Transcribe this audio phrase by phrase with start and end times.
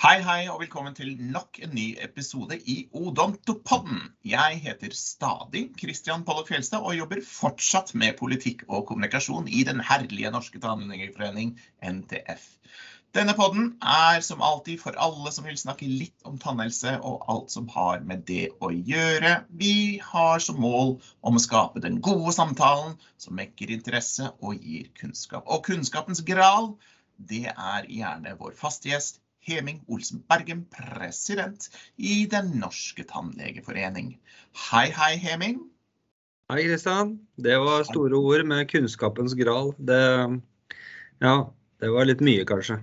[0.00, 3.98] Hei, hei, og velkommen til nok en ny episode i Odontopodden.
[4.24, 9.84] Jeg heter stadig Christian Pollock Fjelstad og jobber fortsatt med politikk og kommunikasjon i Den
[9.84, 11.52] herlige norske tannlegeforening,
[11.84, 12.48] NTF.
[13.12, 17.52] Denne podden er som alltid for alle som vil snakke litt om tannhelse og alt
[17.52, 19.42] som har med det å gjøre.
[19.52, 24.88] Vi har som mål om å skape den gode samtalen som vekker interesse og gir
[24.96, 25.44] kunnskap.
[25.44, 26.78] Og kunnskapens gral,
[27.20, 34.14] det er gjerne vår faste gjest Heming Olsen Bergen, president i Den norske tannlegeforening.
[34.70, 35.62] Hei, hei, Heming.
[36.50, 37.14] Hei, Kristian.
[37.40, 39.72] Det var store ord med kunnskapens gral.
[39.78, 40.00] Det,
[41.24, 41.34] ja,
[41.80, 42.80] det var litt mye, kanskje.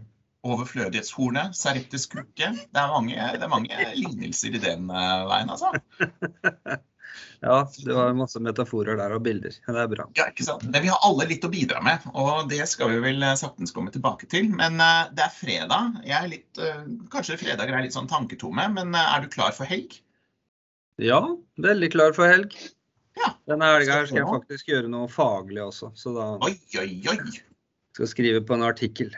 [0.48, 2.54] Overflødighetshornet, Sareptes krukke.
[2.56, 5.74] Det er mange, det er mange lignelser i den uh, veien, altså.
[7.40, 9.54] Ja, det var masse metaforer der og bilder.
[9.54, 10.08] Det er bra.
[10.18, 10.66] Ja, ikke sant.
[10.74, 13.76] Det vi har alle litt å bidra med, og det skal vi vel eh, saktens
[13.76, 14.50] komme tilbake til.
[14.58, 16.00] Men uh, det er fredag.
[16.08, 16.84] Jeg er litt, uh,
[17.14, 20.00] kanskje fredager er litt sånn tanketomme, men er du klar for helg?
[21.02, 21.22] Ja,
[21.62, 22.56] veldig klar for helg.
[23.18, 23.34] Ja.
[23.50, 27.18] Denne helga skal jeg faktisk gjøre noe faglig også, så da Oi, oi, oi.
[27.98, 29.14] skal skrive på en artikkel.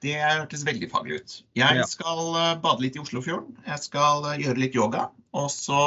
[0.00, 1.32] Det hørtes veldig faglig ut.
[1.56, 2.20] Jeg skal
[2.64, 3.58] bade litt i Oslofjorden.
[3.66, 5.10] Jeg skal gjøre litt yoga.
[5.36, 5.80] Og så,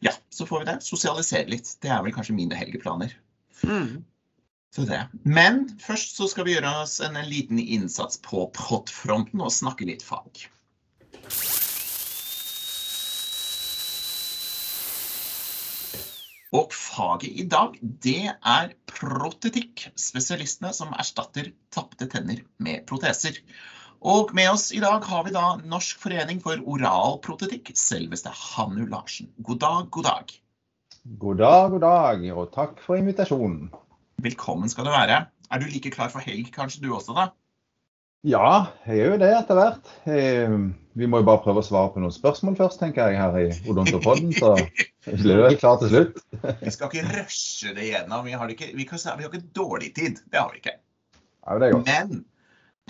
[0.00, 0.78] ja, så får vi det.
[0.84, 1.70] Sosialisere litt.
[1.82, 3.14] Det er vel kanskje mine helgeplaner.
[3.62, 4.02] Mm.
[4.74, 5.04] Så det.
[5.22, 10.02] Men først så skal vi gjøre oss en liten innsats på pottfronten og snakke litt
[10.02, 10.48] fag.
[16.54, 19.88] Og faget i dag, det er protetikk.
[19.98, 23.40] Spesialistene som erstatter tapte tenner med proteser.
[24.04, 29.30] Og med oss i dag har vi da Norsk forening for oralprotetikk, selveste Hannu Larsen.
[29.46, 30.34] God dag, god dag.
[31.22, 33.70] God dag, god dag, og takk for invitasjonen.
[34.24, 35.22] Velkommen skal du være.
[35.48, 37.30] Er du like klar for helg kanskje du også, da?
[38.28, 38.50] Ja,
[38.88, 39.88] jeg er jo det etter hvert.
[40.08, 40.52] Eh,
[40.94, 43.48] Vi må jo bare prøve å svare på noen spørsmål først, tenker jeg, her i
[43.72, 44.30] Odontopodden.
[44.36, 44.52] Så
[45.08, 46.20] blir du vel klar til slutt.
[46.60, 48.28] Vi skal ikke rushe det gjennom.
[48.28, 50.20] Vi har, ikke, vi kan, vi har ikke dårlig tid.
[50.28, 50.76] Det har vi ikke.
[51.48, 51.82] Ja, det er.
[51.88, 52.24] Men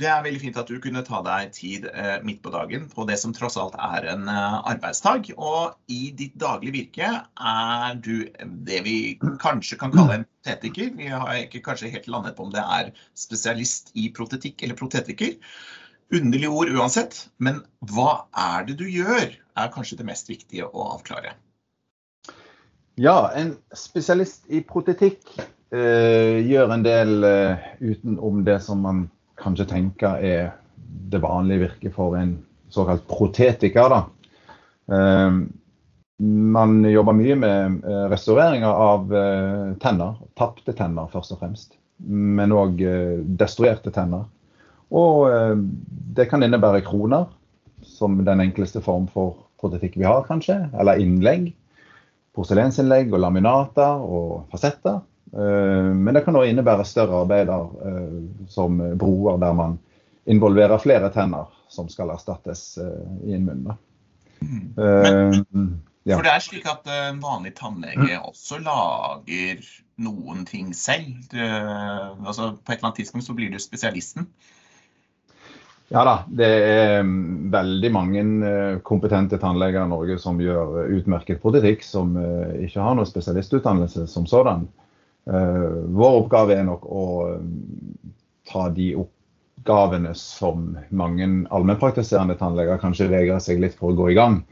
[0.00, 3.04] det er veldig fint at du kunne ta deg tid eh, midt på dagen på
[3.06, 5.30] det som tross alt er en eh, arbeidsdag.
[5.38, 8.26] Og i ditt daglige virke er du
[8.66, 8.96] det vi
[9.42, 10.90] kanskje kan kalle en protetiker.
[10.98, 15.38] Vi har ikke kanskje helt landet på om det er spesialist i protetikk eller protetiker.
[16.14, 17.28] Underlige ord uansett.
[17.38, 21.36] Men hva er det du gjør, er kanskje det mest viktige å avklare.
[22.98, 29.06] Ja, en spesialist i protetikk eh, gjør en del eh, utenom det som man
[29.44, 30.54] kanskje tenker er
[31.12, 32.38] det vanlige virket for en
[32.72, 33.92] såkalt protetiker.
[33.92, 34.00] Da.
[34.96, 35.38] Eh,
[36.24, 41.74] man jobber mye med eh, restaureringer av eh, tenner, tapte tenner først og fremst.
[42.06, 44.28] Men òg eh, destruerte tenner.
[44.94, 45.26] Og
[46.14, 47.24] det kan innebære kroner,
[47.82, 50.58] som den enkleste form for protetikk vi har, kanskje.
[50.78, 51.48] Eller innlegg
[52.34, 55.00] porselensinnlegg og laminater og fasetter.
[55.34, 59.78] Eh, Men det kan også innebære større arbeider eh, som broer der man
[60.30, 63.66] involverer flere tenner som skal erstattes eh, i en munn.
[63.66, 63.80] Men,
[64.78, 65.66] Eh,
[66.04, 66.18] Ja.
[66.18, 69.62] For det er slik at en vanlig tannlege også lager
[70.04, 71.14] noen ting selv.
[71.32, 74.26] Det, altså, på et eller annet tidspunkt så blir du spesialisten.
[75.88, 78.24] Ja da, det er mm, veldig mange
[78.84, 82.12] kompetente tannleger i Norge som gjør utmerket protetikk, som
[82.60, 84.68] ikke har noen spesialistutdannelse som sådan.
[85.26, 87.04] Eh, Vår oppgave er nok å
[87.40, 88.14] mm,
[88.50, 94.18] ta de oppgavene som mange allmennpraktiserende tannleger kanskje vegrer seg litt for å gå i
[94.18, 94.42] gang.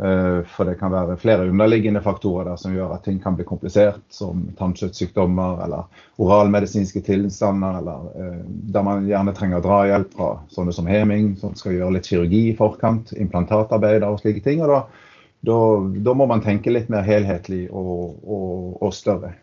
[0.00, 3.44] Eh, For det kan være flere underliggende faktorer der som gjør at ting kan bli
[3.48, 8.40] komplisert, som tannkjøttsykdommer eller oralmedisinske tilstander, eller eh,
[8.76, 12.56] der man gjerne trenger drahjelp fra sånne som heming, som skal gjøre litt kirurgi i
[12.56, 14.64] forkant, implantatarbeider og slike ting.
[14.64, 14.80] og da,
[15.48, 15.60] da,
[16.08, 19.34] da må man tenke litt mer helhetlig og, og, og større.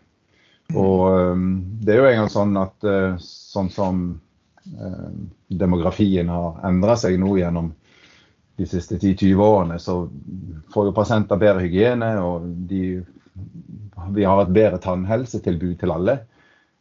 [0.76, 1.42] Og eh,
[1.84, 4.00] det er jo engang sånn at eh, sånn som
[4.68, 5.10] eh,
[5.48, 7.72] demografien har endra seg nå gjennom
[8.58, 10.00] de siste 10-20 årene, så
[10.72, 12.98] får jo pasienter bedre hygiene, og de,
[14.16, 16.16] vi har et bedre tannhelsetilbud til alle.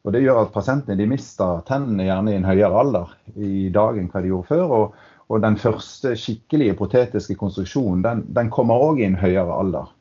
[0.08, 4.00] Og Det gjør at pasientene de mister tennene gjerne i en høyere alder i dag
[4.00, 4.74] enn hva de gjorde før.
[4.78, 4.98] Og,
[5.28, 9.92] og den første skikkelige protetiske konstruksjonen den, den kommer òg i en høyere alder.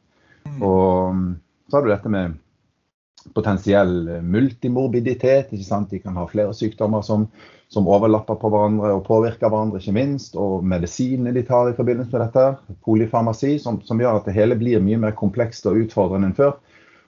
[0.62, 1.32] Og mm,
[1.66, 2.36] så har du dette med
[3.34, 5.52] potensiell multimorbiditet.
[5.52, 5.90] ikke sant?
[5.90, 7.26] De kan ha flere sykdommer som,
[7.72, 10.36] som overlapper på hverandre og påvirker hverandre, ikke minst.
[10.36, 14.58] Og medisinene de tar i forbindelse med dette, Polifarmasi, som, som gjør at det hele
[14.58, 16.56] blir mye mer komplekst og utfordrende enn før.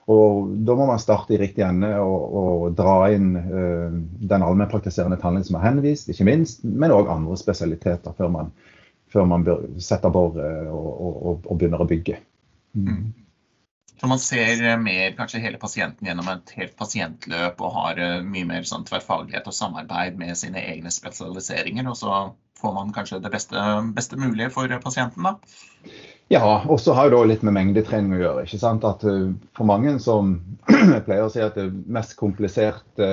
[0.09, 3.93] Og Da må man starte i riktig ende og, og dra inn uh,
[4.31, 8.53] den allmennpraktiserende tannlegen som er henvist, ikke minst, men òg andre spesialiteter før man
[9.09, 9.45] før man
[9.81, 12.19] setter boret og, og, og, begynner å bygge.
[12.77, 13.09] Mm.
[13.99, 18.67] Så man ser mer kanskje hele pasienten gjennom et helt pasientløp og har mye mer
[18.67, 21.89] sånn tverrfaglighet og samarbeid med sine egne spesialiseringer.
[21.91, 22.21] Og så
[22.61, 23.65] får man kanskje det beste,
[23.95, 25.35] beste mulige for pasienten, da.
[26.29, 28.45] Ja, og så har det litt med mengdetrening å gjøre.
[28.45, 28.85] ikke sant?
[28.85, 29.03] At
[29.57, 30.35] For mange som
[31.05, 33.09] pleier å si at det mest kompliserte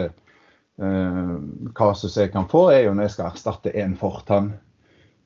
[0.83, 1.35] uh,
[1.75, 4.53] kasus jeg kan få, er jo når jeg skal erstatte en fortann.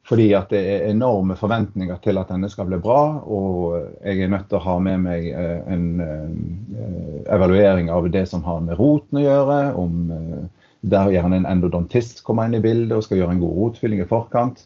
[0.09, 4.31] Fordi at det er enorme forventninger til at denne skal bli bra, og jeg er
[4.33, 8.81] nødt til å ha med meg uh, en uh, evaluering av det som har med
[8.81, 9.61] roten å gjøre.
[9.79, 10.49] om
[10.81, 14.09] der gjerne en endodontist kommer inn i bildet og skal gjøre en god rotfylling i
[14.09, 14.63] forkant.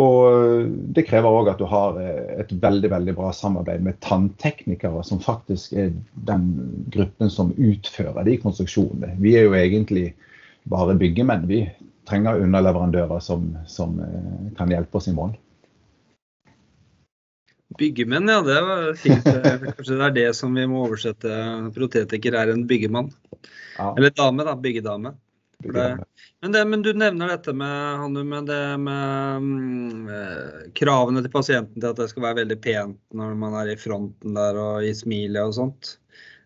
[0.00, 5.02] Og det krever òg at du har eh, et veldig veldig bra samarbeid med tannteknikere,
[5.04, 5.90] som faktisk er
[6.28, 6.46] den
[6.92, 9.12] gruppen som utfører de konstruksjonene.
[9.20, 10.06] Vi er jo egentlig
[10.68, 11.44] bare byggemenn.
[11.48, 11.66] Vi
[12.12, 15.32] trenger underleverandører som, som eh, kan hjelpe oss i mål.
[17.78, 18.40] Byggemenn, ja.
[18.44, 19.24] Det var fint.
[19.76, 21.42] Kanskje det er det som vi må oversette.
[21.74, 23.10] Protetiker er en byggemann.
[23.78, 23.92] Ja.
[23.96, 24.56] Eller dame, da.
[24.56, 25.14] Byggedame.
[25.62, 25.98] Det,
[26.40, 31.92] men, det, men, du nevner dette med, med, det med eh, kravene til pasienten til
[31.92, 35.38] at det skal være veldig pent når man er i fronten der og i smilet
[35.44, 35.92] og sånt.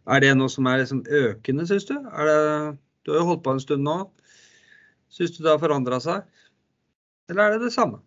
[0.07, 1.97] Er det noe som er liksom økende, syns du?
[1.97, 2.37] Det,
[3.09, 3.97] du har jo holdt på en stund nå.
[5.17, 6.27] Syns du det har forandra seg?
[7.31, 8.03] Eller er det det samme?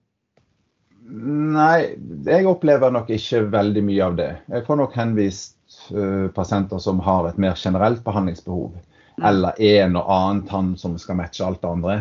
[1.10, 1.96] Nei,
[2.28, 4.30] jeg opplever nok ikke veldig mye av det.
[4.54, 8.78] Jeg får nok henvist uh, pasienter som har et mer generelt behandlingsbehov.
[9.20, 9.26] Mm.
[9.28, 11.96] eller en og annen tann som skal matche alt det andre.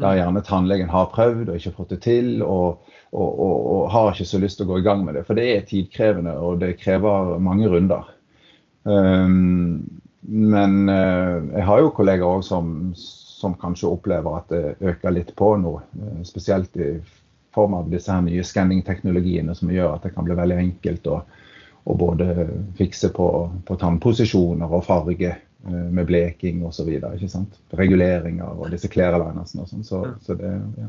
[0.00, 0.18] Der mm.
[0.18, 2.82] gjerne tannlegen har prøvd og ikke fått det til, og,
[3.12, 5.24] og, og, og, har ikke så lyst til å gå i gang med det.
[5.28, 8.12] For det er tidkrevende, og det krever mange runder.
[8.84, 12.92] Um, men uh, jeg har jo kolleger òg som,
[13.40, 15.74] som, kanskje opplever at det øker litt på nå.
[15.96, 16.94] Uh, spesielt i
[17.54, 21.22] form av disse her nye skanningteknologiene som gjør at det kan bli veldig enkelt å,
[21.84, 22.46] å både
[22.78, 23.30] fikse på,
[23.66, 25.34] på tannposisjoner og farge
[25.66, 26.88] Eh, med bleking osv.
[27.70, 29.84] Reguleringer og disse clear-alinersene og sånn.
[29.84, 30.88] Så, så det, ja.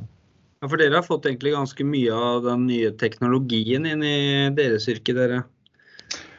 [0.61, 0.67] ja.
[0.69, 4.17] For dere har fått egentlig ganske mye av den nye teknologien inn i
[4.55, 5.41] deres yrke, dere.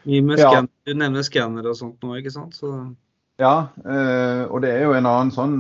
[0.08, 0.62] Mye med ja.
[0.86, 2.56] Du nevner skanner og sånt nå, ikke sant?
[2.56, 2.72] Så...
[3.42, 5.58] Ja, øh, og det er jo en annen sånn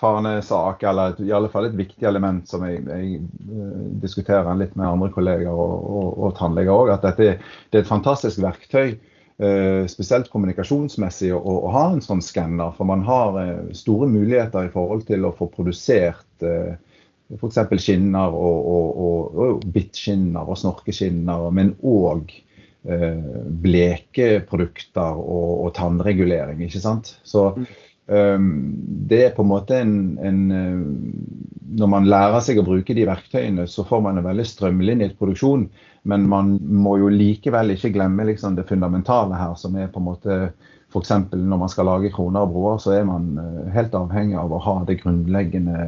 [0.00, 3.18] farende sak, eller i alle fall et viktig element som jeg, jeg
[3.50, 6.94] uh, diskuterer litt med andre kolleger og, og, og tannleger òg.
[6.94, 8.94] At dette det er et fantastisk verktøy
[9.40, 12.74] Eh, spesielt kommunikasjonsmessig å, å, ha en sånn skanner.
[12.76, 16.74] For man har eh, store muligheter i forhold til å få produsert eh,
[17.38, 17.60] f.eks.
[17.80, 22.34] skinner og, og, og, og bittskinner og snorkeskinner, men òg
[22.88, 23.20] eh,
[23.64, 26.62] blekeprodukter og, og, tannregulering.
[26.64, 27.14] ikke sant?
[27.26, 27.50] Så
[28.06, 28.50] um,
[29.10, 30.40] det er på en måte en, en,
[31.80, 35.68] Når man lærer seg å bruke de verktøyene, så får man en veldig strømlinjet produksjon.
[36.02, 40.08] Men man må jo likevel ikke glemme liksom det fundamentale her, som er på en
[40.08, 40.42] måte
[40.90, 41.12] F.eks.
[41.30, 44.62] når man skal lage kroner og broer, så er man eh, helt avhengig av å
[44.64, 45.84] ha det grunnleggende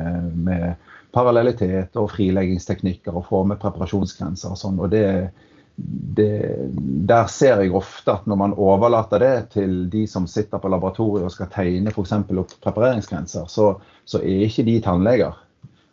[0.46, 4.78] med parallellitet og frileggingsteknikker og få med preparasjonsgrenser og sånn.
[4.80, 5.32] og det,
[5.76, 6.68] det,
[7.08, 11.26] Der ser jeg ofte at når man overlater det til de som sitter på laboratoriet
[11.26, 12.12] og skal tegne f.eks.
[12.12, 15.38] opp prepareringsgrenser, så, så, er ikke de tannleger.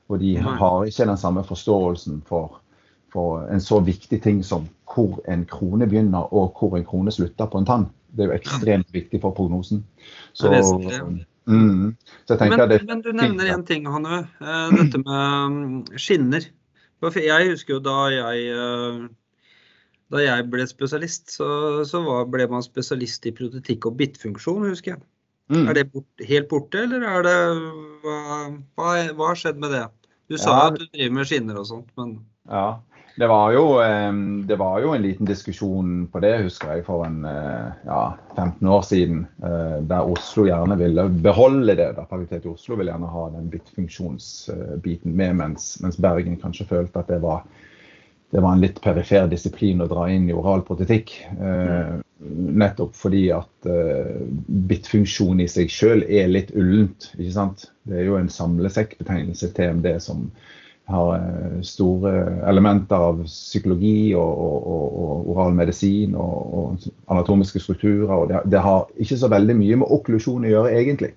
[0.09, 2.59] Og de har ikke den samme forståelsen for
[3.13, 7.49] for en så viktig ting som hvor en krone begynner og hvor en krone slutter
[7.49, 7.87] på en tann.
[8.13, 9.83] Det er jo ekstremt viktig for prognosen.
[10.33, 14.23] Så, mm, så men, det, men, du nevner en ting, Hanne.
[14.41, 16.49] Eh, dette med mm, skinner.
[17.15, 19.03] Jeg husker jo da jeg, eh,
[20.09, 21.47] da jeg ble spesialist, så,
[21.85, 25.03] så ble man spesialist i protetikk og bitfunksjon, husker jeg.
[25.49, 25.65] Mm.
[25.65, 27.37] Er det bort, helt borte, eller er det
[28.05, 28.91] hva,
[29.23, 29.87] har skjedd med det?
[30.29, 30.67] Du sa ja.
[30.69, 32.77] at du driver med skinner og sånt, men Ja,
[33.19, 33.63] det var, jo,
[34.47, 38.03] det var, jo, en liten diskusjon på det, husker jeg, for en eh, ja,
[38.37, 39.25] 15 år siden.
[39.43, 41.89] Eh, der Oslo gjerne ville beholde det.
[41.97, 42.05] da
[42.37, 47.19] i Oslo ville gjerne ha den byttefunksjonsbiten med, mens, mens, Bergen kanskje følte at det
[47.25, 47.43] var,
[48.29, 51.15] det var en litt perifer disiplin å dra inn i oral protetikk.
[51.39, 51.95] Eh,
[52.63, 53.67] nettopp fordi at
[54.69, 57.11] bitfunksjon i seg sjøl er litt ullent.
[57.15, 57.69] ikke sant?
[57.87, 60.27] Det er jo en samlesekkbetegnelse til MD som
[60.89, 62.11] har eh, store
[62.49, 64.69] elementer av psykologi og, og,
[65.03, 68.13] og oral medisin og, og, anatomiske strukturer.
[68.15, 71.13] og det, det, har ikke så veldig mye med okklusjon å gjøre, egentlig.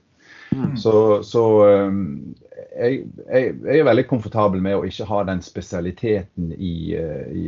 [0.53, 0.77] Mm.
[0.77, 2.01] Så, så eh,
[2.77, 7.45] jeg, jeg, jeg, er veldig komfortabel med å ikke ha den spesialiteten i, eh, i,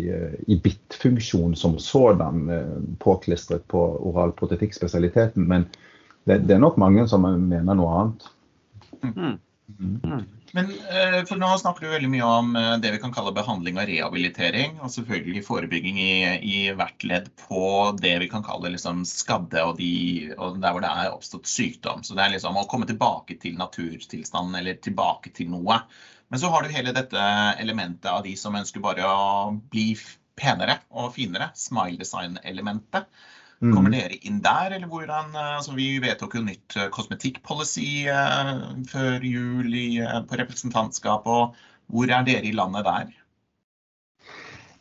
[0.52, 2.44] i BIT-funksjon som sådan
[3.02, 5.48] påklistret på oral protetikk-spesialiteten.
[5.48, 5.68] Men
[6.24, 8.30] det, det, er nok mange som mener noe annet.
[9.04, 9.36] Mm.
[9.78, 10.22] Mm.
[10.54, 13.78] Men eh, for nå snakker du veldig mye om eh, det vi kan kalle behandling
[13.80, 14.76] og rehabilitering.
[14.87, 16.12] Og selvfølgelig forebygging i,
[16.46, 17.64] i hvert ledd på
[17.99, 22.04] det vi kan kalle liksom skadde og, de, og der hvor det er oppstått sykdom.
[22.06, 25.80] Så det er liksom å komme tilbake til naturtilstanden eller tilbake til noe.
[26.30, 27.26] Men så har du hele dette
[27.58, 29.90] elementet av de som ønsker bare å bli
[30.38, 31.50] penere og finere.
[31.58, 33.11] Smile design-elementet.
[33.61, 33.94] Kommer mm.
[33.94, 38.50] dere inn der, eller hvordan eh, altså Vi vedtok jo nytt eh, kosmetikkpolicy eh,
[38.90, 39.76] før jul
[40.28, 41.26] på representantskap.
[41.26, 41.54] og
[41.87, 43.12] Hvor er dere i landet der?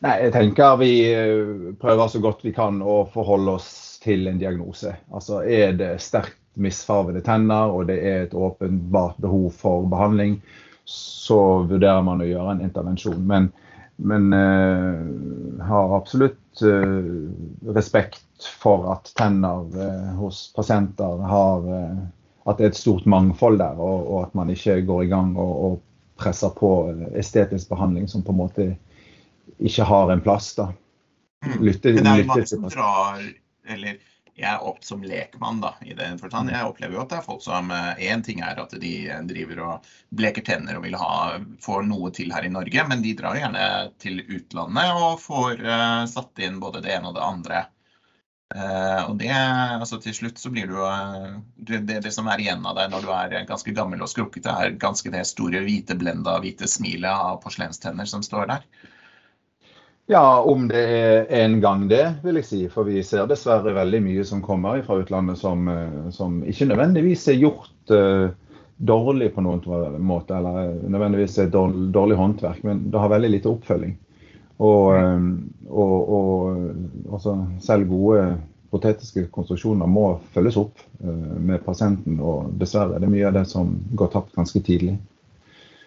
[0.04, 0.92] Nei, jeg tenker Vi
[1.80, 3.70] prøver så godt vi kan å forholde oss
[4.04, 4.96] til en diagnose.
[5.14, 10.36] Altså Er det sterkt misfarvede tenner og det er et åpenbart behov for behandling,
[10.86, 13.24] så vurderer man å gjøre en intervensjon.
[13.26, 13.48] Men,
[13.96, 17.26] men uh, har absolutt uh,
[17.74, 21.98] respekt for at tenner eh, hos pasienter har eh,
[22.44, 25.36] At det er et stort mangfold der, og, og at man ikke går i gang
[25.40, 25.82] og, og,
[26.14, 26.68] presser på
[27.18, 28.66] estetisk behandling som på en måte
[29.58, 30.52] ikke har en plass.
[30.54, 30.68] da.
[31.42, 31.56] Mm.
[31.64, 33.24] Lytte, Men det er jo mange som drar
[33.66, 33.96] eller
[34.34, 36.50] jeg opp som lekmann da, i den forstand.
[36.50, 38.94] Jeg opplever jo at det er folk som Én eh, ting er at de
[39.28, 43.14] driver og bleker tenner og vil ha, får noe til her i Norge, men de
[43.18, 43.68] drar gjerne
[44.02, 47.62] til utlandet og får uh, satt inn både det ene og det andre.
[48.54, 52.62] Uh, og det, altså Til slutt så blir du uh, det, det, som er igjen
[52.62, 56.36] av deg når du er ganske gammel og skrukkete, er ganske det store hvite blenda,
[56.42, 58.68] hvite smilet av porselenstenner som står der.
[60.12, 62.60] Ja, om det er en gang det, vil jeg si.
[62.70, 67.26] For vi ser dessverre veldig mye som kommer fra utlandet som, uh, som ikke nødvendigvis
[67.34, 67.90] er gjort
[68.84, 73.50] dårlig på noen måte, eller nødvendigvis er dårlig, dårlig håndverk, men det har veldig lite
[73.50, 73.98] oppfølging.
[74.62, 75.22] Og, eh,
[75.70, 78.26] og, og altså, selv gode
[78.74, 82.18] protetiske konstruksjoner må følges opp uh, med pasienten.
[82.18, 84.96] Og dessverre er det mye av det som går tapt ganske tidlig.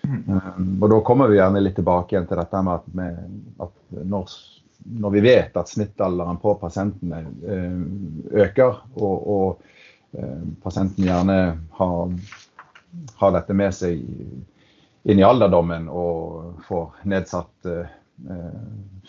[0.07, 3.17] Um, og Da kommer vi gjerne litt tilbake igjen til dette med at, med,
[3.65, 4.35] at når,
[5.03, 7.81] når, vi vet at snittalderen på pasientene uh,
[8.45, 11.39] øker, og, og uh, pasienten gjerne
[11.81, 12.15] har,
[13.19, 13.99] har, dette med seg
[15.07, 17.67] inn i alderdommen og får nedsatt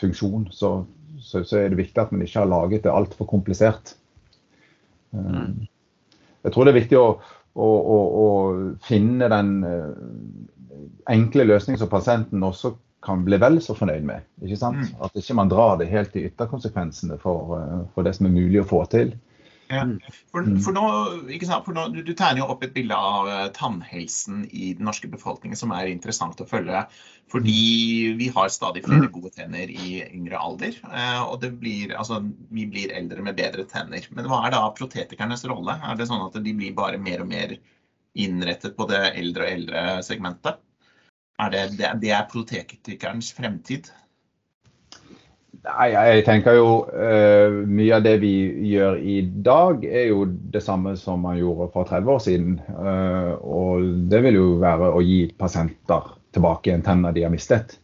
[0.00, 0.84] funksjon, så,
[1.20, 3.94] så, så, er det viktig at man ikke har laget det altfor komplisert.
[5.14, 5.66] Eh, mm.
[6.44, 7.06] Jeg tror det er viktig å,
[7.58, 8.26] å, å, å
[8.86, 10.82] finne den eh,
[11.14, 14.26] enkle løsningen som pasienten også kan bli vel så fornøyd med.
[14.42, 14.82] ikke sant?
[14.82, 15.00] Mm.
[15.06, 17.56] At ikke man drar det helt til ytterkonsekvensene for,
[17.94, 19.14] for det som er mulig å få til.
[19.68, 19.82] Ja.
[19.84, 19.98] Mm.
[20.32, 20.60] For, mm.
[20.64, 20.84] for, nå,
[21.66, 25.10] for nå, du, du, tegner jo opp et bilde av uh, tannhelsen i den norske
[25.12, 26.86] befolkningen som er interessant å følge.
[27.28, 30.78] Fordi vi har stadig flere gode tenner i yngre alder.
[30.88, 32.22] Uh, og blir, altså,
[32.54, 34.08] vi blir eldre med bedre tenner.
[34.16, 35.76] Men hva er da protetikernes rolle?
[35.84, 37.58] Er det sånn at de blir bare mer og mer
[38.18, 40.64] innrettet på det eldre og eldre segmentet?
[41.38, 43.92] Er det, det, det er protetikernes fremtid?
[45.66, 48.32] Nei, jeg tenker jo uh, Mye av det vi
[48.70, 52.54] gjør i dag, er jo det samme som man gjorde for 30 år siden.
[52.70, 57.78] Uh, og det vil jo være å gi pasienter tilbake en tenner de har mistet.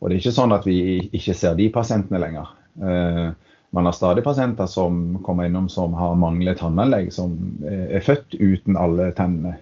[0.00, 0.78] Og det er ikke sånn at vi
[1.16, 2.52] ikke ser de pasientene lenger.
[2.76, 3.32] Uh,
[3.74, 7.32] man har stadig pasienter som kommer innom som har manglet tannanlegg, som
[7.66, 9.56] er født uten alle tennene.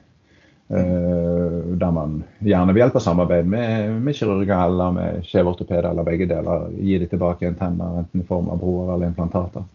[0.72, 6.06] Eh, der man gjerne ved hjelp av samarbeid med, med kirurger eller med kjeveortopeder eller
[6.06, 9.66] begge deler gir de tilbake en tenner, enten i form av broer eller implantater.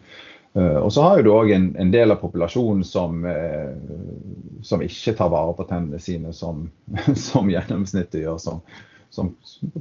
[0.56, 3.76] Uh, og så har du òg en, en, del av populasjonen som, uh,
[4.64, 6.64] som, ikke tar vare på tennene sine som,
[7.28, 8.58] som gjennomsnittet gjør, som,
[9.14, 9.30] som,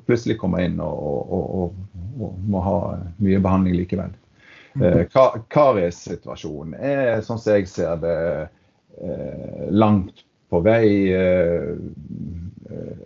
[0.05, 1.74] plutselig kommer inn og, og, og,
[2.19, 2.77] og, må ha
[3.24, 4.13] mye behandling likevel.
[5.50, 8.17] Kariessituasjonen er, sånn som jeg ser det,
[9.74, 11.73] langt på vei eh,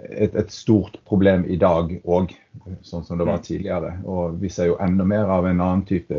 [0.10, 2.34] et, et, stort problem i dag òg,
[2.82, 3.46] sånn som det var mm.
[3.46, 3.96] tidligere.
[4.06, 6.18] Og vi ser jo enda mer av en annen type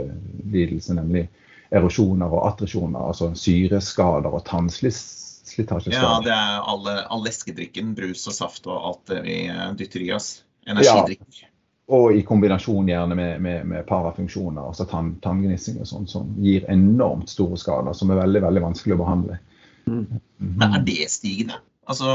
[0.52, 1.26] lidelse, nemlig
[1.72, 3.00] erosjoner og attrisjoner.
[3.12, 5.96] Altså syreskader og tannslitasjeskader.
[5.98, 10.06] Ja, det er alle, all leskedrikken, brus og saft og alt det vi eh, dytter
[10.06, 10.34] i oss.
[10.66, 11.26] Energidrikk.
[11.42, 11.48] Ja.
[11.92, 16.64] Og i kombinasjon gjerne med, med, med parafunksjoner, altså tann, tanngnissing og sånn, som gir
[16.70, 19.40] enormt store skader, som er veldig, veldig vanskelig å behandle.
[19.86, 20.20] Mm.
[20.38, 21.58] Men er det stigende?
[21.90, 22.08] Altså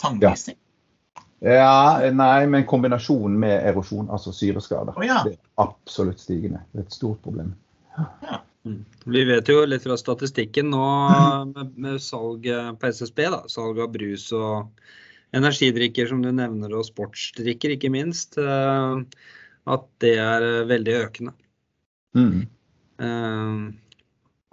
[0.00, 0.56] tannvisning?
[1.40, 1.52] Ja.
[1.52, 2.10] ja.
[2.16, 5.20] Nei, men kombinasjonen med erosjon, altså syreskader, oh, ja.
[5.26, 6.62] det er absolutt stigende.
[6.72, 7.54] Det er et stort problem.
[7.96, 8.42] Ja.
[8.66, 8.80] Mm.
[9.06, 10.86] Vi vet jo litt fra statistikken nå
[11.52, 12.48] med, med salg
[12.80, 14.72] på SSB, da, salg av brus og
[15.36, 19.00] energidrikker som du nevner, og sportsdrikker ikke minst, eh,
[19.66, 21.34] at det er veldig økende.
[22.16, 22.46] Mm.
[22.96, 23.74] Uh,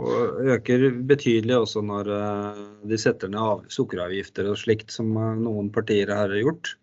[0.04, 5.72] Og øker betydelig også når uh, de setter ned sukkeravgifter og slikt, som uh, noen
[5.74, 6.76] partier har gjort.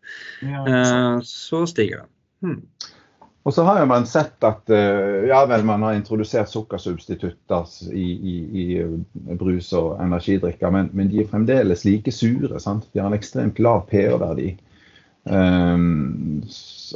[0.45, 2.11] Ja, uh, så stiger det.
[2.41, 2.63] Hmm.
[3.45, 9.37] Og så har man sett at ja vel, man har introdusert sukkersubstitutter i, i, i
[9.41, 12.61] brus og energidrikker, men, men, de er fremdeles like sure.
[12.61, 12.85] Sant?
[12.93, 14.51] De har en ekstremt lav pH-verdi.
[15.25, 16.43] Um,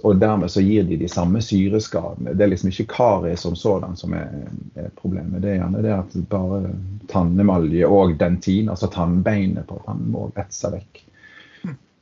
[0.02, 2.32] og dermed så gir de de samme syreskadene.
[2.34, 4.30] Det er liksom ikke karies som sådan som er,
[4.74, 5.42] er, problemet.
[5.42, 6.72] Det er gjerne det at bare
[7.12, 11.02] tannemalje og dentin, altså tannbeinet på tannmål, vetse vekk.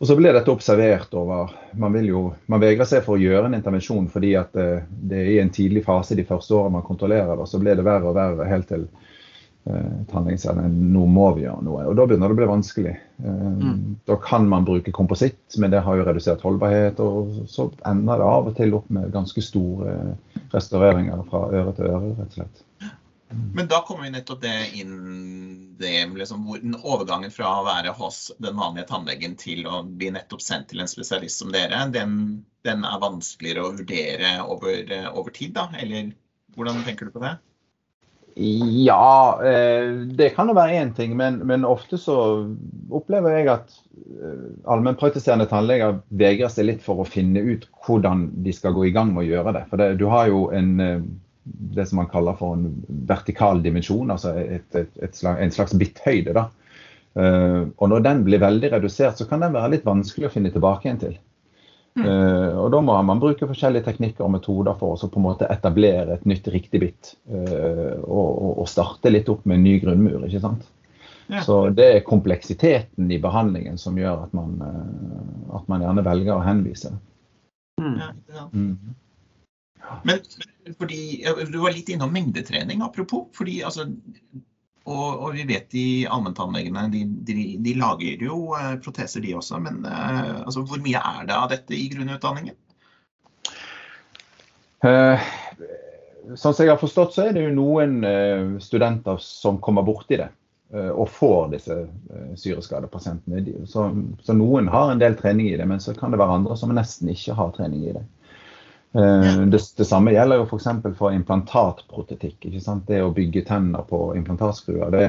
[0.03, 3.47] Og så ble dette observert over Man vil jo, man vegrer seg for å gjøre
[3.47, 6.87] en intervensjon fordi at eh, det er i en tidlig fase de første årene man
[6.87, 7.45] kontrollerer det.
[7.45, 8.89] Og så ble det verre og verre helt til
[9.65, 11.85] Eh, tannlegen nå må vi gjøre noe.
[11.87, 12.95] Og da begynner det å bli vanskelig.
[13.23, 13.83] Eh, mm.
[14.11, 16.99] Da kan man bruke kompositt, men det har jo redusert holdbarhet.
[17.03, 20.17] Og så ender det av og til opp med ganske store
[20.55, 22.65] restaureringer fra øre til øre, rett og slett.
[23.55, 24.97] Men da kommer vi nettopp det inn
[25.81, 26.43] det, liksom,
[26.83, 30.91] overgangen fra å være hos den vanlige tannlegen til å bli nettopp sendt til en
[30.91, 35.71] spesialist som dere, den, den er vanskeligere å vurdere over, over tid, da?
[35.81, 36.13] Eller
[36.59, 37.39] hvordan tenker du på det?
[38.37, 42.15] Ja, eh, det kan jo være én ting, men, men, ofte så
[42.93, 48.55] opplever jeg at eh, allmennpraktiserende tannleger vegrer seg litt for å finne ut hvordan de
[48.57, 49.67] skal gå i gang med å gjøre det.
[49.69, 51.05] For det, du har jo en, eh,
[51.77, 52.71] det som man kaller for en
[53.11, 56.49] vertikal dimensjon, altså et, et, et slags, en slags bitthøyde.
[57.13, 60.87] Og når den blir veldig redusert, så kan den være litt vanskelig å finne tilbake
[60.87, 61.19] igjen til.
[61.95, 62.07] Mm.
[62.09, 65.49] Uh, og Da må man bruke forskjellige teknikker og metoder for å på en måte
[65.53, 67.11] etablere et nytt riktig bit.
[67.29, 68.29] Uh, og,
[68.63, 70.25] og, starte litt opp med en ny grunnmur.
[70.29, 70.65] ikke sant?
[71.29, 71.43] Ja.
[71.45, 76.35] Så Det er kompleksiteten i behandlingen som gjør at man, uh, at man gjerne velger
[76.39, 76.95] å henvise.
[77.81, 77.99] Mm.
[78.01, 78.49] Ja, ja.
[78.53, 78.97] Mm.
[80.09, 80.25] Men
[80.79, 81.03] fordi,
[81.51, 83.29] Du var litt innom mengdetrening, apropos.
[83.37, 83.89] fordi altså,
[84.85, 89.61] og, og, vi vet de allmenntannlegene de, de, de, lager jo eh, proteser, de også.
[89.63, 92.57] Men eh, altså, hvor mye er det av dette i grunnutdanningen?
[94.83, 95.27] Eh,
[96.35, 100.19] sånn som jeg har forstått, så er det jo noen eh, studenter som kommer borti
[100.23, 100.31] det.
[100.73, 101.75] Og får disse
[102.41, 103.43] syreskadepasientene.
[103.69, 103.83] Så,
[104.25, 106.73] så noen har en del trening i det, men så kan det være andre som
[106.73, 108.01] nesten ikke har trening i det.
[108.93, 110.69] Eh, det, det, samme gjelder jo f.eks.
[110.83, 112.49] For, for implantatprotetikk.
[112.87, 114.93] Det å bygge tenner på implantatskruer.
[114.93, 115.07] Det,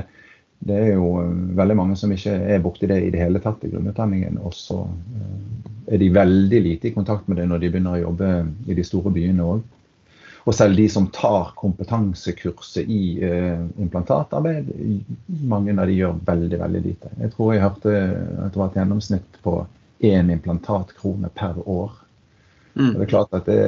[0.63, 3.63] det, er jo eh, veldig mange som ikke er borti det i det hele tatt
[3.65, 4.39] i grunnutdanningen.
[4.43, 5.37] Og så eh,
[5.93, 8.33] er de veldig lite i kontakt med det når de begynner å jobbe
[8.67, 9.63] i de store byene òg.
[10.43, 14.71] Og selv de som tar kompetansekurset i eh, implantatarbeid,
[15.47, 17.11] mange av de gjør veldig veldig lite.
[17.19, 19.61] Jeg tror jeg hørte at det var et gjennomsnitt på
[20.03, 21.95] én implantatkrone per år
[22.73, 22.93] Mm.
[22.95, 23.61] Det er klart at det,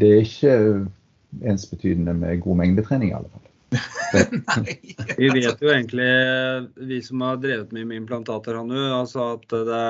[0.00, 0.54] det er ikke
[1.44, 3.40] ensbetydende med god mengdetrening, i alle fall.
[5.18, 6.10] vi vet jo egentlig,
[6.90, 9.86] vi som har drevet mye med implantater, Hannu, altså at det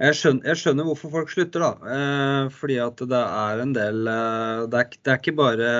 [0.00, 1.90] jeg skjønner, jeg skjønner, hvorfor folk slutter, da.
[1.92, 5.72] Eh, fordi at det er en del eh, det, er, det, er, ikke bare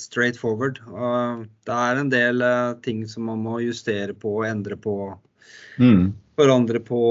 [0.00, 0.80] straight forward.
[0.82, 4.96] Eh, det er en del eh, ting som man må justere på, endre på,
[5.78, 6.08] mm.
[6.34, 7.04] forandre på.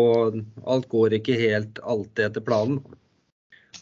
[0.68, 2.84] Alt går ikke helt alltid etter planen.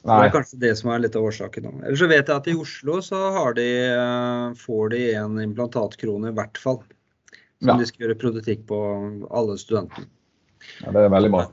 [0.02, 0.16] Nei.
[0.18, 1.68] Det er kanskje det som er litt av årsaken.
[1.84, 3.20] Eller så vet jeg at i Oslo så
[3.54, 6.80] de, eh, får de en implantatkrone i hvert fall.
[7.62, 7.78] Som ja.
[7.78, 8.80] de skal gjøre produktikk på
[9.30, 10.10] alle studentene.
[10.82, 11.44] Ja, Det er veldig bra.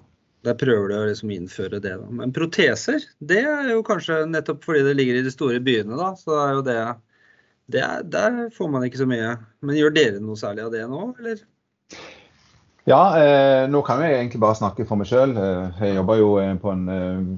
[0.47, 1.93] Der prøver de å liksom innføre det.
[2.01, 2.09] Da.
[2.09, 6.15] Men proteser, det er jo kanskje nettopp fordi det ligger i de store byene, da.
[6.17, 6.79] Så er jo det,
[7.69, 9.35] det er, Der får man ikke så mye.
[9.61, 11.45] Men gjør dere noe særlig av det nå, eller?
[12.89, 15.35] Ja, eh, nå kan jeg egentlig bare snakke for meg sjøl.
[15.37, 16.87] Eh, jeg jobber jo eh, på en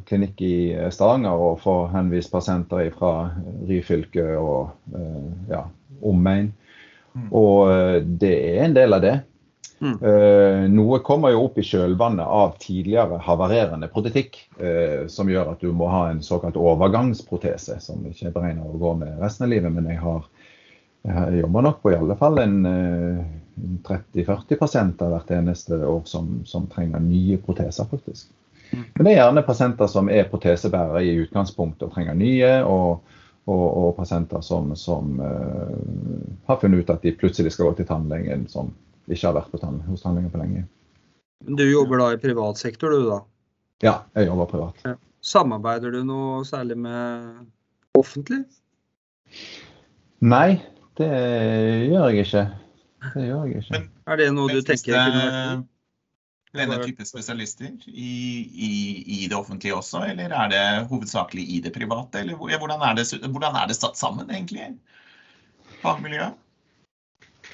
[0.07, 0.55] klinikk i
[0.95, 3.33] Stavanger og får henvist pasienter fra
[3.67, 5.65] Ryfylke og eh, ja,
[6.07, 6.53] omegn.
[7.19, 7.27] Mm.
[7.35, 9.17] Og det er en del av det.
[9.81, 9.95] Mm.
[10.75, 14.37] noe kommer jo opp i kjølvannet av tidligere havarerende protetikk,
[15.09, 18.93] som gjør at du må ha en såkalt overgangsprotese, som ikke er beregna å gå
[19.01, 19.73] med resten av livet.
[19.73, 20.29] Men jeg har
[21.09, 22.61] jeg jobber nok på i alle fall en
[23.87, 28.31] 30-40 pasienter hvert eneste år som, som, trenger nye proteser, faktisk.
[28.71, 28.85] Mm.
[28.95, 33.17] Men det er gjerne pasienter som er protesebærere i utgangspunktet og trenger nye, og,
[33.51, 37.91] og, og pasienter som, som uh, har funnet ut at de plutselig skal gå til
[37.91, 38.73] tannlegen, som
[39.11, 40.67] ikke har vært tann, hos tannlegen på lenge.
[41.49, 43.23] Du jobber da i privat sektor, du da?
[43.83, 44.83] Ja, jeg jobber privat.
[44.85, 44.99] Ja.
[45.25, 47.45] Samarbeider du noe særlig med
[47.97, 48.43] offentlig?
[50.21, 50.61] Nei,
[51.01, 51.11] det
[51.89, 52.45] gjør jeg ikke.
[53.01, 53.77] Det gjør jeg ikke.
[53.77, 55.63] Men, er det noe du tenker kunne
[56.51, 58.13] denne type spesialister i,
[58.51, 58.71] i,
[59.07, 62.25] i, det offentlige også, eller er det hovedsakelig i det private?
[62.25, 64.73] Eller hvordan er det, hvordan er det satt sammen, egentlig?
[65.85, 66.39] Fagmiljøet?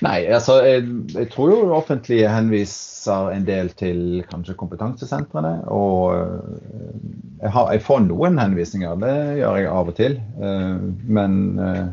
[0.04, 0.82] Nei, altså jeg,
[1.14, 5.54] jeg, tror jo det offentlige henviser en del til kanskje kompetansesentrene.
[5.72, 6.98] Og eh,
[7.40, 10.18] jeg, har, jeg, får noen henvisninger, det gjør jeg av og til.
[10.37, 10.82] Eh,
[11.16, 11.87] men eh,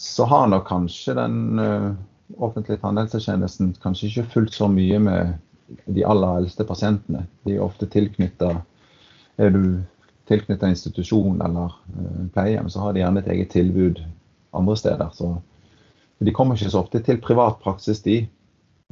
[0.00, 1.36] så har nok kanskje den
[2.38, 5.32] offentlige tannhelsetjenesten kanskje ikke fullt så mye med
[5.86, 7.24] de aller eldste pasientene.
[7.46, 8.60] De er ofte tilknytta
[9.40, 9.80] Er du
[10.28, 11.72] tilknytta institusjon eller
[12.34, 14.02] pleiehjem, så har de gjerne et eget tilbud
[14.52, 15.08] andre steder.
[15.12, 15.40] så
[16.20, 18.28] de kommer ikke så ofte til privat praksis, de.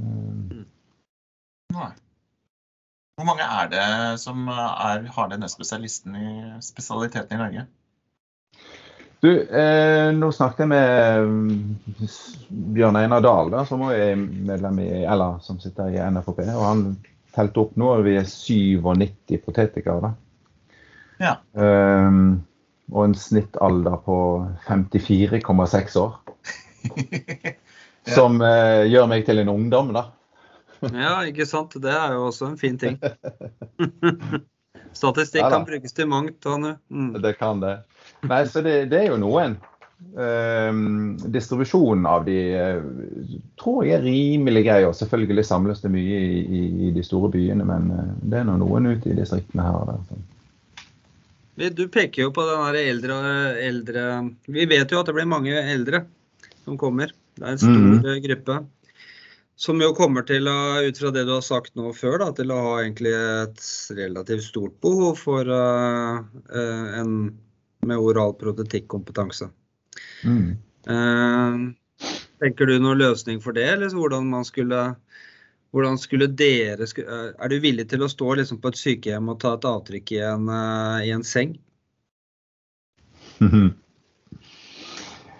[0.01, 0.64] Mm.
[1.77, 1.90] Nei.
[3.18, 6.31] Hvor mange er det som er, har denne spesialisten i
[6.64, 7.66] spesialiteten i Norge?
[9.20, 12.09] Du, eh, nå snakket jeg med mm,
[12.76, 16.85] Bjørn Einar Dahl, da, som er medlem i, eller som sitter i NFP, og Han
[17.35, 19.98] telte opp nå at vi er 97 potetikere.
[20.07, 20.12] da.
[21.18, 21.35] Ja.
[21.52, 22.44] Um,
[22.92, 24.18] og en snittalder på
[24.68, 26.14] 54,6 år.
[28.09, 30.07] Som eh, gjør meg til en ungdom, da.
[30.94, 31.74] ja, ikke sant.
[31.83, 32.96] Det er jo også en fin ting.
[34.96, 36.46] Statistikk ja, kan brukes til mangt.
[36.88, 37.12] Mm.
[37.22, 37.80] Det kan det.
[38.26, 39.58] Nei, så det, det er jo noen.
[40.14, 42.82] Um, distribusjonen av de uh,
[43.58, 44.80] tror jeg er rimelig grei.
[44.86, 48.46] og Selvfølgelig samles det mye i, i, i de store byene, men uh, det er
[48.46, 51.70] noen ute i distriktene her og der.
[51.74, 53.16] Du peker jo på den eldre,
[53.66, 54.02] eldre
[54.46, 56.04] Vi vet jo at det blir mange eldre
[56.62, 57.10] som kommer.
[57.34, 58.22] Det er en stor mm.
[58.22, 58.60] gruppe.
[59.58, 62.52] Som jo kommer til å, ut fra det du har sagt nå før, da, til
[62.54, 63.64] å ha egentlig et
[63.98, 66.22] relativt stort behov for uh,
[66.54, 67.16] en
[67.88, 69.48] med oral protetikkompetanse.
[70.26, 70.58] Mm.
[70.86, 72.06] Uh,
[72.42, 74.92] tenker du noen løsning for det, eller hvordan man skulle
[75.74, 79.52] hvordan skulle dere Er du villig til å stå liksom på et sykehjem og ta
[79.58, 80.48] et avtrykk i en,
[81.02, 81.58] i en seng?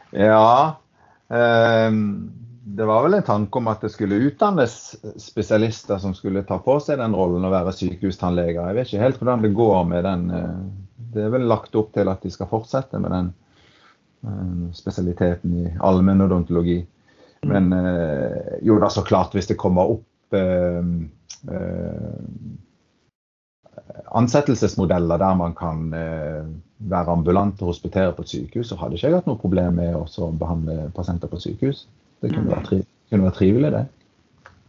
[0.09, 0.81] Ja,
[1.28, 2.33] Ehm,
[2.76, 4.72] det var vel en tanke om at det skulle utdannes
[5.16, 8.61] spesialister som skulle ta på seg den rollen å være sykehustannleger.
[8.61, 10.24] Jeg vet ikke helt hvordan det går med den.
[10.37, 10.59] Eh,
[11.14, 13.31] det er vel lagt opp til at de skal fortsette med den
[14.28, 16.83] eh, spesialiteten i allmennodontologi.
[17.48, 20.04] Men eh, jo da, så klart, hvis det kommer opp
[24.18, 29.16] ansettelsesmodeller der man kan være ambulant og hospitere på et sykehus, så hadde ikke jeg
[29.16, 31.87] hatt noe problem med å behandle pasienter på sykehus.
[32.22, 33.87] Det kunne være, tri kunne være trivelig, det.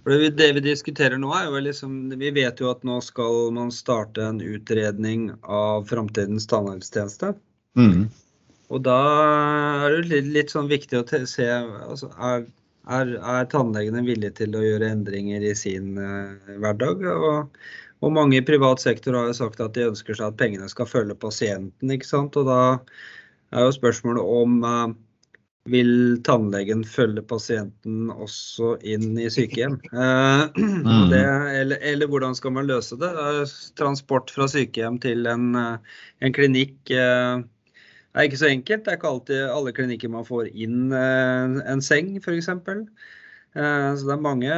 [0.09, 4.23] Det vi diskuterer nå, er jo liksom Vi vet jo at nå skal man starte
[4.25, 7.33] en utredning av framtidens tannhelsetjeneste.
[7.77, 8.07] Mm.
[8.69, 9.01] Og da
[9.83, 12.47] er det litt, litt sånn viktig å se altså, er,
[12.87, 17.05] er, er tannlegene villige til å gjøre endringer i sin uh, hverdag?
[17.09, 17.59] Og,
[18.05, 20.89] og mange i privat sektor har jo sagt at de ønsker seg at pengene skal
[20.89, 21.93] følge pasienten.
[21.93, 22.37] ikke sant?
[22.39, 22.61] Og da
[23.53, 24.87] er jo spørsmålet om uh,
[25.67, 29.77] vil tannlegen følge pasienten også inn i sykehjem?
[29.91, 30.47] Uh,
[31.11, 31.21] det,
[31.59, 33.11] eller, eller, hvordan skal man løse det?
[33.79, 37.43] Transport fra sykehjem til en, uh, en klinikk uh,
[38.15, 38.85] er ikke så enkelt.
[38.85, 42.49] Det er ikke alltid alle klinikker man får inn en seng, f.eks.
[42.49, 44.55] Så det er mange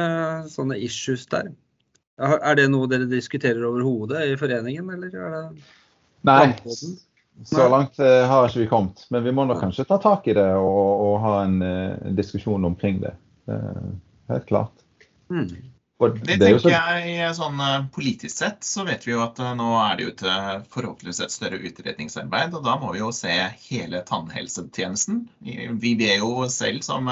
[0.52, 1.50] sånne issues der.
[2.22, 5.44] Er det noe dere diskuterer overhodet i foreningen, eller er det
[6.22, 6.54] Nei,
[7.48, 9.04] så langt uh, har ikke vi kommet.
[9.10, 12.64] Men vi må nok kanskje ta tak i det og, og ha en uh, diskusjon
[12.68, 13.14] omkring det.
[13.50, 13.92] Uh,
[14.32, 14.86] helt klart.
[15.32, 15.48] Mm.
[16.02, 19.68] Det, det tenker jeg sånn eh, Politisk sett så vet vi jo at eh, nå
[19.78, 22.56] er det jo et eh, forhåpentligvis et større utredningsarbeid.
[22.58, 23.32] og Da må vi jo se
[23.68, 25.22] hele tannhelsetjenesten.
[25.84, 27.10] Vi ber jo selv som,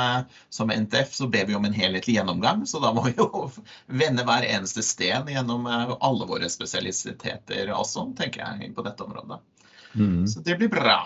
[0.51, 2.67] som NTF så ber vi om en helhetlig gjennomgang.
[2.67, 3.47] Så da må vi jo
[4.03, 9.39] vende hver eneste sten gjennom alle våre spesialiteter også, tenker jeg, på dette området.
[9.95, 10.27] Mm.
[10.29, 10.99] Så det blir bra.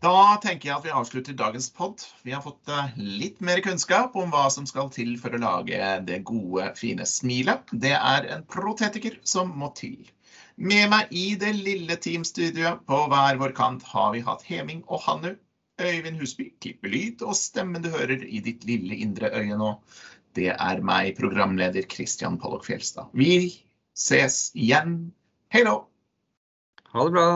[0.00, 2.00] Da tenker jeg at vi avslutter dagens pod.
[2.24, 5.90] Vi har fått eh, litt mer kunnskap om hva som skal til for å lage
[6.08, 7.68] det gode, fine smilet.
[7.72, 10.08] Det er en protetiker som må til.
[10.56, 15.04] Med meg i det lille teamstudioet på hver vår kant har vi hatt Heming og
[15.04, 15.34] Hannu.
[15.80, 19.70] Øyvind Husby klipper lyd, og stemmen du hører i ditt lille indre øye nå,
[20.36, 23.08] det er meg, programleder Christian Pollock Fjelstad.
[23.16, 23.52] Vi
[23.96, 25.12] ses igjen.
[25.52, 25.89] Hei då!
[26.92, 27.26] Ha det bra.